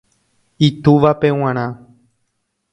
[0.67, 1.67] Itúvape g̃uarã